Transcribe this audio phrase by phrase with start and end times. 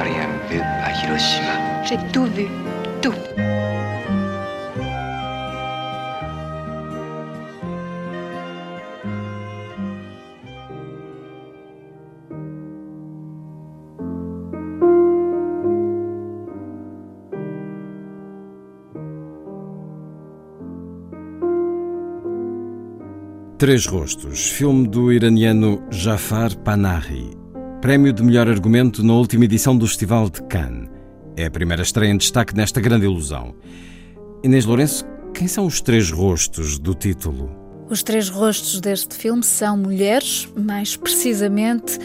[0.00, 1.84] Rien vu à Hiroshima.
[1.84, 2.46] J'ai tout vu,
[3.00, 3.12] tout.
[23.58, 27.41] Três Rostos, filme do iraniano Jafar Panahi.
[27.82, 30.88] Prémio de melhor argumento na última edição do Festival de Cannes.
[31.36, 33.56] É a primeira estreia em destaque nesta grande ilusão.
[34.44, 37.50] Inês Lourenço, quem são os três rostos do título?
[37.90, 41.98] Os três rostos deste filme são mulheres, mais precisamente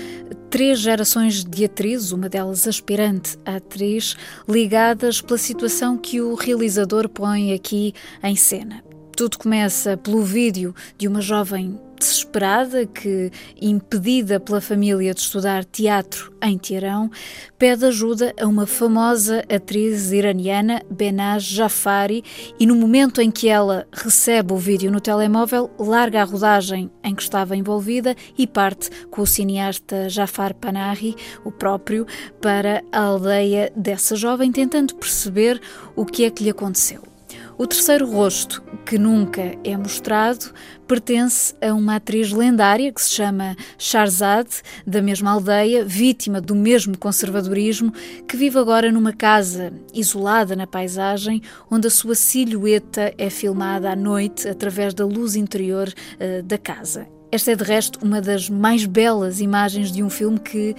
[0.50, 4.18] três gerações de atrizes, uma delas aspirante a atriz,
[4.50, 8.84] ligadas pela situação que o realizador põe aqui em cena.
[9.16, 16.34] Tudo começa pelo vídeo de uma jovem desesperada que, impedida pela família de estudar teatro
[16.42, 17.10] em Teherão,
[17.58, 22.24] pede ajuda a uma famosa atriz iraniana, Benaz Jafari,
[22.60, 27.16] e no momento em que ela recebe o vídeo no telemóvel, larga a rodagem em
[27.16, 32.06] que estava envolvida e parte com o cineasta Jafar Panahi, o próprio,
[32.42, 35.60] para a aldeia dessa jovem, tentando perceber
[35.96, 37.17] o que é que lhe aconteceu.
[37.60, 40.54] O terceiro rosto, que nunca é mostrado,
[40.88, 44.48] pertence a uma atriz lendária que se chama Sharzad,
[44.86, 47.92] da mesma aldeia, vítima do mesmo conservadorismo,
[48.28, 53.96] que vive agora numa casa isolada na paisagem, onde a sua silhueta é filmada à
[53.96, 57.17] noite através da luz interior uh, da casa.
[57.30, 60.76] Esta é, de resto, uma das mais belas imagens de um filme que,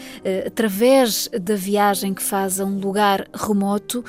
[0.47, 4.03] através da viagem que faz a um lugar remoto,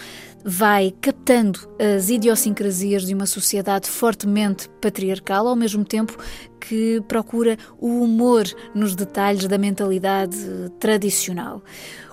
[0.44, 1.60] vai captando
[1.96, 6.18] as idiosincrasias de uma sociedade fortemente patriarcal, ao mesmo tempo
[6.62, 10.38] que procura o humor nos detalhes da mentalidade
[10.80, 11.62] tradicional.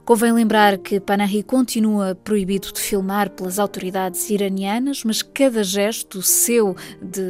[0.06, 6.77] Convém lembrar que Panahi continua proibido de filmar pelas autoridades iranianas, mas cada gesto seu
[7.03, 7.22] de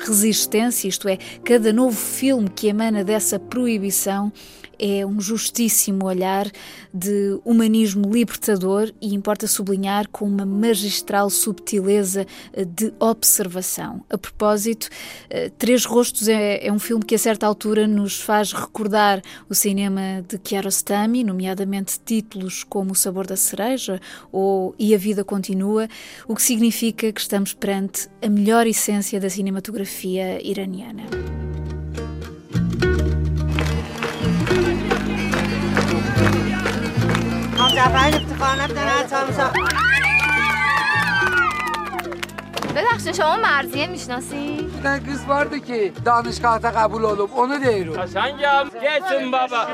[0.00, 4.32] resistência, isto é, cada novo filme que emana dessa proibição,
[4.82, 6.50] é um justíssimo olhar
[6.92, 12.26] de humanismo libertador e importa sublinhar com uma magistral subtileza
[12.66, 14.04] de observação.
[14.10, 14.88] A propósito,
[15.56, 20.24] Três Rostos é, é um filme que a certa altura nos faz recordar o cinema
[20.28, 24.00] de Kiarostami, nomeadamente títulos como O Sabor da Cereja
[24.32, 25.88] ou E a Vida Continua,
[26.26, 31.04] o que significa que estamos perante a melhor essência da cinematografia iraniana.
[37.75, 38.87] جعفری افتخار نفتن
[42.77, 47.95] ببخشید شما مرزیه میشناسی؟ نه گزوارده که دانشگاه تا قبول oldum onu diyorum.
[47.95, 49.67] Hasan'cığım geçin baba.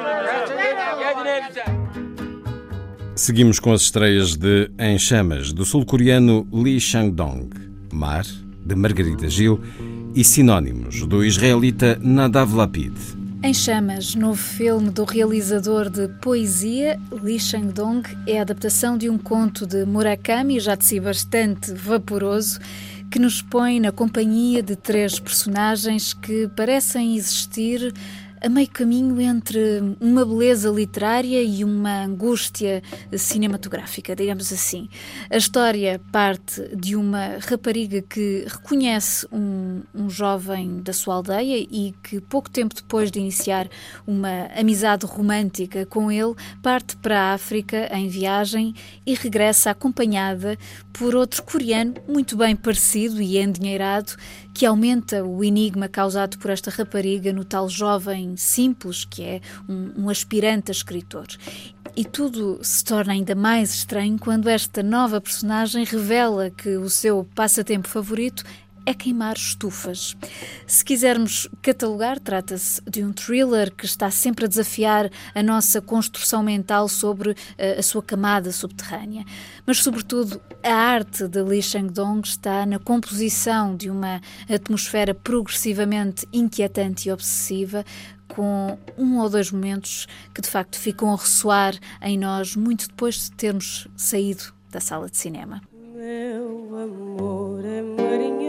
[3.15, 7.49] Seguimos com as estreias de Em Chamas, do sul-coreano Lee Chang-dong,
[7.91, 8.25] Mar,
[8.69, 9.55] de Margarida Gil,
[10.15, 13.16] e Sinónimos, do israelita Nadav Lapid.
[13.40, 19.16] Em Chamas, novo filme do realizador de poesia, Lee Chang-dong, é a adaptação de um
[19.16, 22.58] conto de Murakami, já de si bastante vaporoso,
[23.08, 27.94] que nos põe na companhia de três personagens que parecem existir
[28.40, 32.82] a meio caminho entre uma beleza literária e uma angústia
[33.16, 34.88] cinematográfica, digamos assim.
[35.30, 41.94] A história parte de uma rapariga que reconhece um, um jovem da sua aldeia e
[42.02, 43.68] que, pouco tempo depois de iniciar
[44.06, 48.74] uma amizade romântica com ele, parte para a África em viagem
[49.06, 50.58] e regressa acompanhada
[50.92, 54.12] por outro coreano muito bem parecido e endinheirado
[54.58, 59.92] que aumenta o enigma causado por esta rapariga no tal jovem simples que é um,
[59.96, 61.28] um aspirante a escritor.
[61.94, 67.24] E tudo se torna ainda mais estranho quando esta nova personagem revela que o seu
[67.36, 68.42] passatempo favorito
[68.88, 70.16] é queimar estufas.
[70.66, 76.42] Se quisermos catalogar, trata-se de um thriller que está sempre a desafiar a nossa construção
[76.42, 77.36] mental sobre uh,
[77.78, 79.26] a sua camada subterrânea.
[79.66, 87.10] Mas, sobretudo, a arte de Li Shangdong está na composição de uma atmosfera progressivamente inquietante
[87.10, 87.84] e obsessiva,
[88.26, 93.16] com um ou dois momentos que de facto ficam a ressoar em nós muito depois
[93.16, 95.60] de termos saído da sala de cinema.
[95.94, 98.47] Meu amor é marinheiro,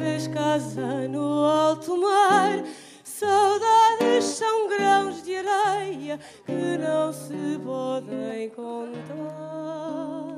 [0.00, 2.64] fez casa no alto mar.
[3.04, 10.29] Saudades são grãos de areia que não se podem contar.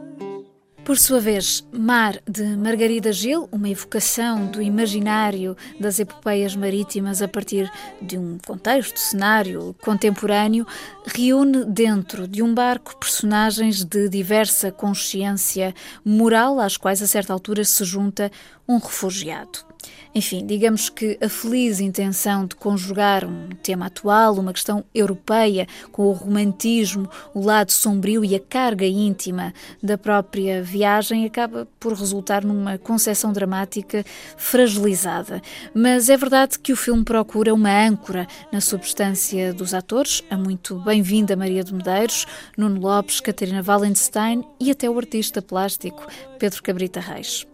[0.84, 7.29] Por sua vez, Mar, de Margarida Gil, uma evocação do imaginário das epopeias marítimas a
[7.29, 7.70] partir
[8.00, 10.67] de um contexto, cenário contemporâneo,
[11.06, 15.73] reúne dentro de um barco personagens de diversa consciência
[16.05, 18.29] moral, às quais a certa altura se junta
[18.69, 19.71] um refugiado.
[20.14, 26.02] Enfim, digamos que a feliz intenção de conjugar um tema atual, uma questão europeia, com
[26.02, 32.44] o romantismo, o lado sombrio e a carga íntima da própria viagem, acaba por resultar
[32.44, 34.05] numa concepção dramática
[34.37, 35.40] fragilizada.
[35.75, 40.79] Mas é verdade que o filme procura uma âncora na substância dos atores, a muito
[40.81, 42.26] bem-vinda Maria de Medeiros,
[42.56, 46.06] Nuno Lopes, Catarina Wallenstein e até o artista plástico
[46.38, 47.46] Pedro Cabrita Reis.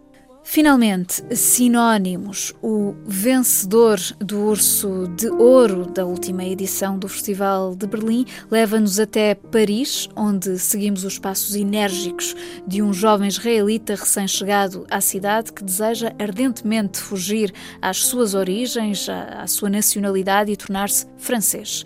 [0.50, 2.54] Finalmente, sinónimos.
[2.62, 9.34] O vencedor do Urso de Ouro da última edição do Festival de Berlim leva-nos até
[9.34, 12.34] Paris, onde seguimos os passos enérgicos
[12.66, 17.52] de um jovem israelita recém-chegado à cidade que deseja ardentemente fugir
[17.82, 21.84] às suas origens, à sua nacionalidade e tornar-se francês.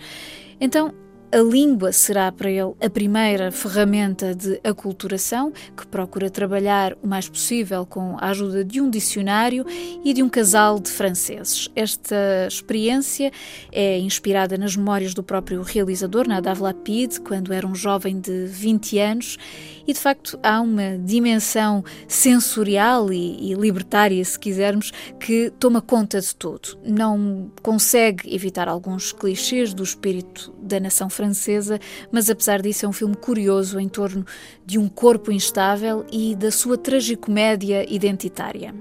[0.60, 0.94] Então,
[1.32, 7.26] a língua será para ele a primeira ferramenta de aculturação, que procura trabalhar o mais
[7.26, 9.64] possível com a ajuda de um dicionário
[10.04, 11.70] e de um casal de franceses.
[11.74, 13.32] Esta experiência
[13.72, 18.98] é inspirada nas memórias do próprio realizador, Nadav Lapid, quando era um jovem de 20
[18.98, 19.38] anos,
[19.86, 26.20] e de facto há uma dimensão sensorial e, e libertária, se quisermos, que toma conta
[26.20, 26.78] de tudo.
[26.84, 31.78] Não consegue evitar alguns clichês do espírito da nação francesa francesa,
[32.10, 34.26] mas apesar disso é um filme curioso em torno
[34.66, 38.74] de um corpo instável e da sua tragicomédia identitária.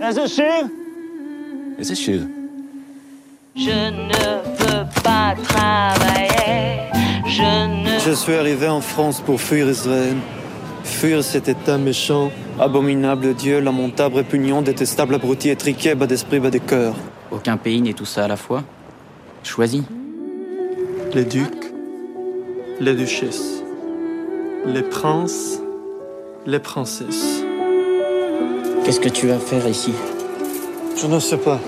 [0.00, 0.42] Is it she?
[1.78, 2.26] Is it she?
[3.54, 6.90] Je ne veux pas travailler.
[7.26, 7.98] Je ne.
[8.00, 10.16] Je suis arrivé en France pour fuir Israël.
[11.00, 16.58] Fuir cet état méchant Abominable Dieu, lamentable, répugnant, détestable, abruti, étriqué, bas d'esprit, bas de
[16.58, 16.94] cœur.
[17.32, 18.62] Aucun pays n'est tout ça à la fois.
[19.42, 19.82] Choisis.
[21.12, 21.72] Les ducs,
[22.80, 23.62] les duchesses,
[24.66, 25.58] les princes,
[26.46, 27.42] les princesses.
[28.84, 29.92] Qu'est-ce que tu vas faire ici?
[30.96, 31.60] Je ne sais pas.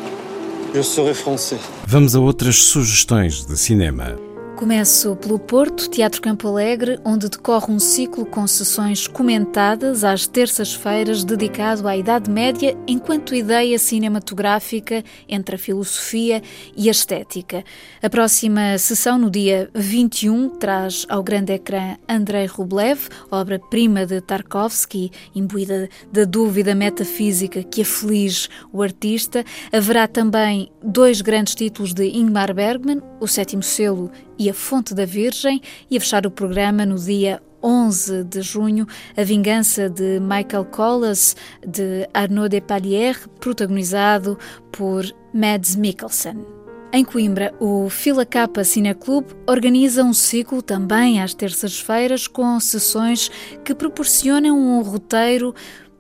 [0.72, 1.58] Je serai français.
[1.88, 4.25] Vamos a outras sugestões de cinema.
[4.56, 11.22] Começo pelo Porto, Teatro Campo Alegre, onde decorre um ciclo com sessões comentadas às terças-feiras
[11.22, 16.42] dedicado à Idade Média enquanto ideia cinematográfica entre a filosofia
[16.74, 17.62] e a estética.
[18.02, 25.10] A próxima sessão, no dia 21, traz ao grande ecrã Andrei Rublev, obra-prima de Tarkovsky,
[25.34, 29.44] imbuída da dúvida metafísica que aflige o artista.
[29.70, 35.04] Haverá também dois grandes títulos de Ingmar Bergman, O Sétimo Selo e A Fonte da
[35.04, 35.60] Virgem,
[35.90, 38.86] e a fechar o programa no dia 11 de junho,
[39.16, 41.34] A Vingança de Michael Collas,
[41.66, 44.38] de Arnaud Despalières, protagonizado
[44.70, 46.56] por Mads Mikkelsen.
[46.92, 53.30] Em Coimbra, o Fila Capa Cineclube organiza um ciclo também às terças-feiras com sessões
[53.64, 55.54] que proporcionam um roteiro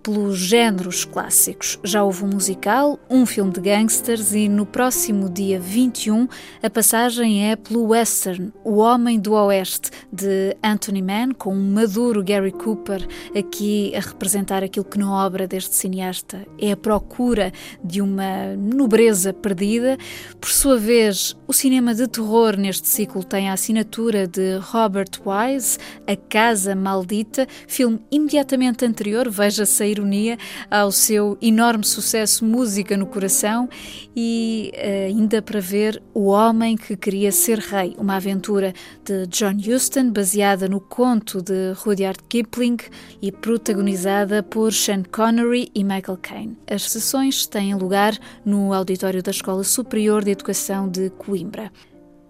[0.06, 1.80] pelos géneros clássicos.
[1.82, 6.28] Já houve um musical, um filme de gangsters e no próximo dia 21
[6.62, 12.22] a passagem é pelo western O Homem do Oeste de Anthony Mann, com um maduro
[12.22, 13.04] Gary Cooper
[13.36, 19.32] aqui a representar aquilo que na obra deste cineasta é a procura de uma nobreza
[19.32, 19.98] perdida.
[20.40, 25.78] Por sua vez, o cinema de terror neste ciclo tem a assinatura de Robert Wise,
[26.06, 30.38] A Casa Maldita, filme imediatamente anterior, veja sair ironia
[30.70, 33.68] ao seu enorme sucesso Música no Coração
[34.14, 38.72] e eh, ainda para ver O Homem que Queria Ser Rei, uma aventura
[39.04, 42.76] de John Huston baseada no conto de Rudyard Kipling
[43.20, 46.56] e protagonizada por Sean Connery e Michael Caine.
[46.70, 51.70] As sessões têm lugar no auditório da Escola Superior de Educação de Coimbra.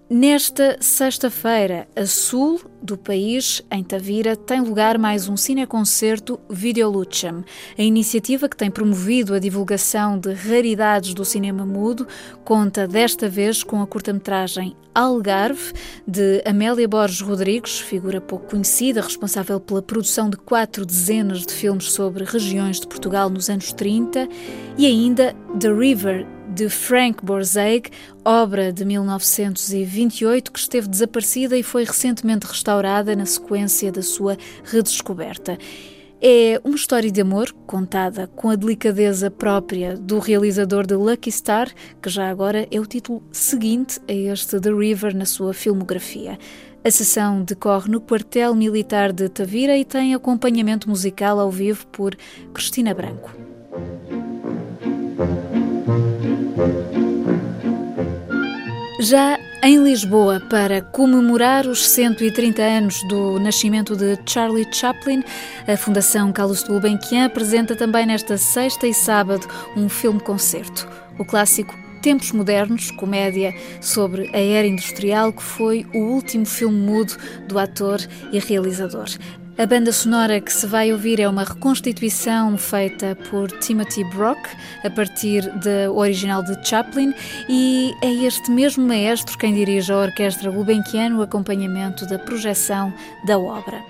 [0.08, 7.44] Nesta sexta-feira, a sul do país, em Tavira, tem lugar mais um cineconcerto Videolucham,
[7.76, 12.06] a iniciativa que tem promovido a divulgação de raridades do cinema mudo,
[12.44, 15.72] conta desta vez com a curta-metragem Algarve,
[16.06, 21.90] de Amélia Borges Rodrigues, figura pouco conhecida, responsável pela produção de quatro dezenas de filmes
[21.90, 24.28] sobre regiões de Portugal nos anos 30,
[24.78, 27.90] e ainda The River, de Frank Borzage,
[28.24, 35.58] obra de 1928 que esteve desaparecida e foi recentemente restaurada na sequência da sua redescoberta.
[36.18, 41.70] É uma história de amor contada com a delicadeza própria do realizador de Lucky Star,
[42.00, 46.38] que já agora é o título seguinte a este The River na sua filmografia.
[46.82, 52.16] A sessão decorre no quartel militar de Tavira e tem acompanhamento musical ao vivo por
[52.54, 53.30] Cristina Branco.
[58.98, 65.22] Já em Lisboa, para comemorar os 130 anos do nascimento de Charlie Chaplin,
[65.68, 70.88] a Fundação Carlos Gulbenkian apresenta também nesta sexta e sábado um filme-concerto.
[71.18, 77.18] O clássico Tempos Modernos, comédia sobre a era industrial, que foi o último filme mudo
[77.46, 77.98] do ator
[78.32, 79.08] e realizador.
[79.58, 84.38] A banda sonora que se vai ouvir é uma reconstituição feita por Timothy Brock
[84.84, 87.14] a partir da original de Chaplin
[87.48, 92.92] e é este mesmo maestro quem dirige a Orquestra Gulbenkian no acompanhamento da projeção
[93.26, 93.82] da obra.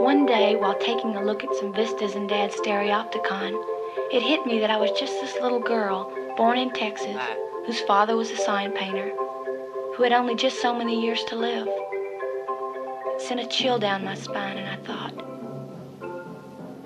[0.00, 3.52] One day, while taking a look at some vistas in Dad's stereopticon,
[4.10, 7.14] it hit me that I was just this little girl, born in Texas,
[7.68, 9.10] whose father was a sign painter,
[9.94, 11.68] who had only just so many years to live.
[11.68, 15.12] It sent a chill down my spine, and I thought,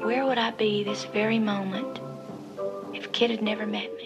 [0.04, 2.00] where would I be this very moment
[2.92, 4.01] if Kid had never met me?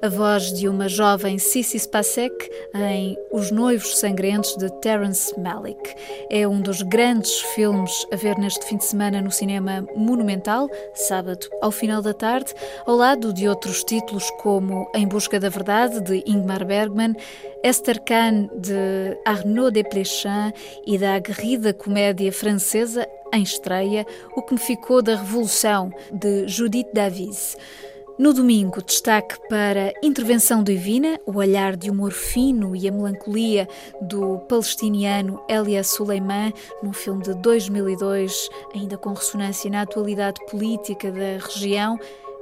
[0.00, 5.94] A voz de uma jovem Sissy Spacek em Os Noivos Sangrentos de Terence Malick.
[6.30, 11.48] É um dos grandes filmes a ver neste fim de semana no cinema Monumental, sábado
[11.60, 12.54] ao final da tarde,
[12.86, 17.14] ao lado de outros títulos como Em Busca da Verdade, de Ingmar Bergman,
[17.64, 20.52] Esther Kahn, de Arnaud Desplechin
[20.86, 26.88] e da aguerrida comédia francesa em estreia, O que me ficou da Revolução, de Judith
[26.92, 27.56] Davis.
[28.18, 33.68] No domingo, destaque para Intervenção Divina, o olhar de humor fino e a melancolia
[34.02, 41.46] do palestiniano Elias Suleiman, num filme de 2002, ainda com ressonância na atualidade política da
[41.46, 41.96] região,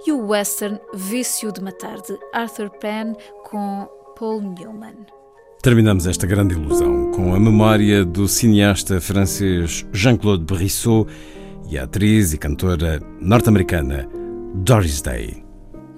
[0.06, 3.12] e o western Vício de Matar, de Arthur Penn,
[3.44, 3.86] com
[4.18, 4.96] Paul Newman.
[5.60, 11.06] Terminamos esta grande ilusão com a memória do cineasta francês Jean-Claude Brissot
[11.68, 14.08] e a atriz e cantora norte-americana
[14.54, 15.45] Doris Day.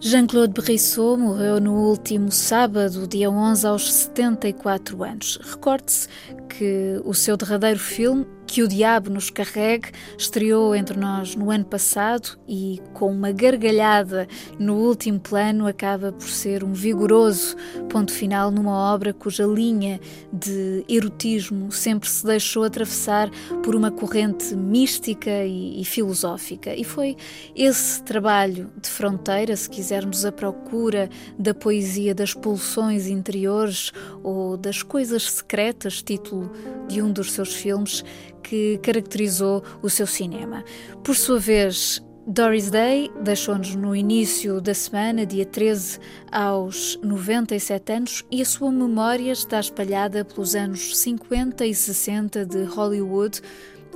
[0.00, 5.40] Jean-Claude Brissot morreu no último sábado, dia 11, aos 74 anos.
[5.42, 6.08] Recorde-se
[6.48, 11.66] que o seu derradeiro filme, Que o Diabo nos Carregue, estreou entre nós no ano
[11.66, 14.26] passado e, com uma gargalhada
[14.58, 17.54] no último plano, acaba por ser um vigoroso
[17.90, 20.00] ponto final numa obra cuja linha
[20.32, 23.30] de erotismo sempre se deixou atravessar
[23.62, 26.74] por uma corrente mística e, e filosófica.
[26.74, 27.16] E foi
[27.54, 34.82] esse trabalho de fronteira, se quisermos, a procura da poesia das pulsões interiores ou das
[34.82, 36.50] coisas secretas, título
[36.88, 38.02] de um dos seus filmes
[38.42, 40.64] que caracterizou o seu cinema.
[41.02, 45.98] Por sua vez, Doris Day deixou-nos no início da semana, dia 13,
[46.30, 52.64] aos 97 anos, e a sua memória está espalhada pelos anos 50 e 60 de
[52.64, 53.40] Hollywood,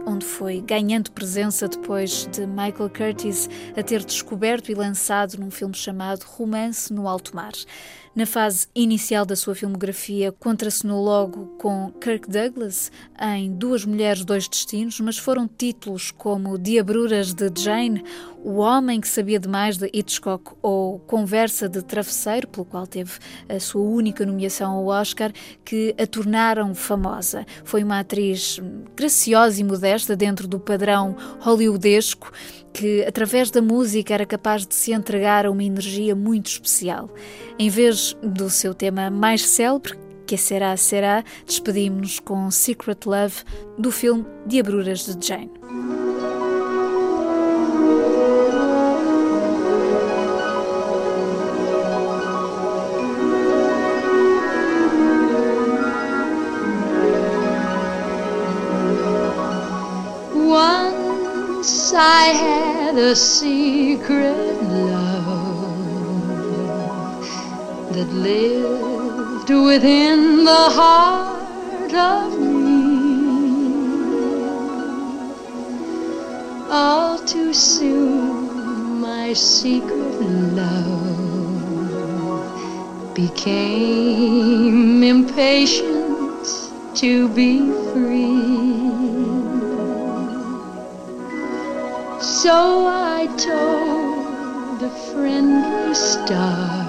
[0.06, 5.74] onde foi ganhando presença depois de Michael Curtis a ter descoberto e lançado num filme
[5.74, 7.52] chamado Romance no Alto Mar.
[8.14, 14.46] Na fase inicial da sua filmografia, contracenou logo com Kirk Douglas em Duas Mulheres, Dois
[14.46, 18.04] Destinos, mas foram títulos como Diabruras de Jane,
[18.44, 23.12] O Homem que Sabia Demais de Hitchcock ou Conversa de Travesseiro, pelo qual teve
[23.48, 25.32] a sua única nomeação ao Oscar,
[25.64, 27.46] que a tornaram famosa.
[27.64, 28.60] Foi uma atriz
[28.94, 32.30] graciosa e modesta dentro do padrão hollywoodesco
[32.72, 37.10] que, através da música, era capaz de se entregar a uma energia muito especial.
[37.58, 43.42] Em vez do seu tema mais célebre, que será, será, despedimos-nos com Secret Love
[43.78, 45.61] do filme Diabruras de Jane.
[62.24, 65.74] I had a secret love
[67.94, 73.24] that lived within the heart of me.
[76.70, 80.20] All too soon, my secret
[80.62, 81.24] love
[83.14, 86.46] became impatient
[86.94, 88.51] to be free.
[92.42, 96.84] So I told a friendly star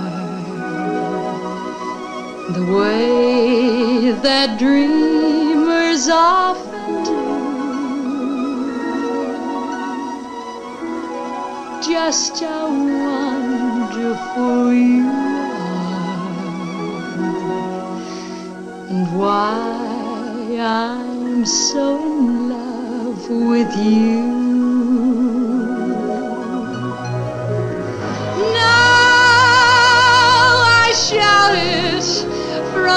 [2.54, 7.22] the way that dreamers often do.
[11.88, 16.32] Just how wonderful you are,
[18.90, 24.43] and why I'm so in love with you.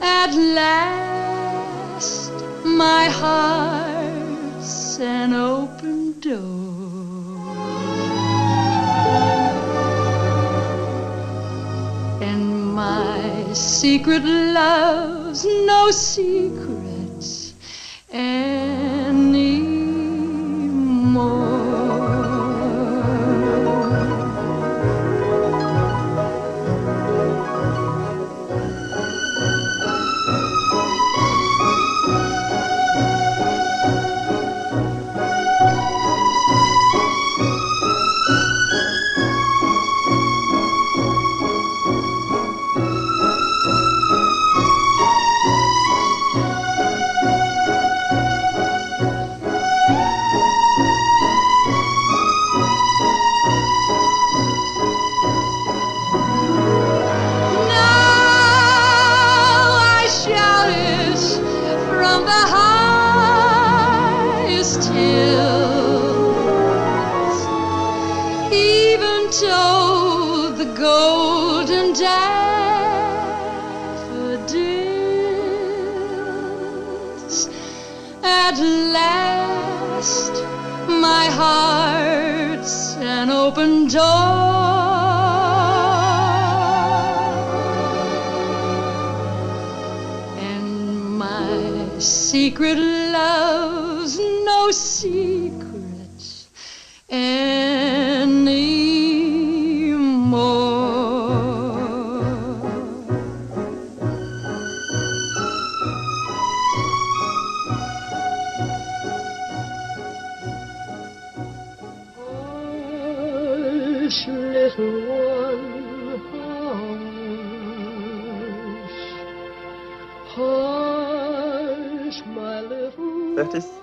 [0.00, 2.32] At last,
[2.64, 6.67] my heart's an open door.
[13.54, 17.54] Secret love's no secrets.
[18.12, 18.57] At
[83.96, 84.04] And
[91.18, 96.46] my secret love's no secret
[97.08, 97.97] anymore.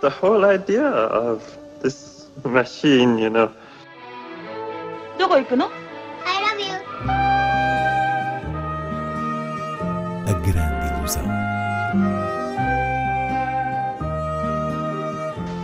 [0.04, 1.42] the whole idea of
[1.82, 3.50] this machine, you know.
[5.18, 5.70] どこ行くの
[6.24, 6.74] I love you.
[10.26, 11.24] A grande ilusão.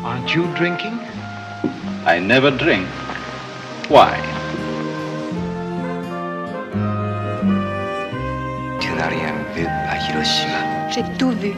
[0.04, 0.98] Aren't you drinking?
[2.04, 2.86] I never drink.
[3.88, 4.20] Why?
[8.80, 10.90] Tu n'as rien vu à Hiroshima.
[10.90, 11.54] J'ai tout vu.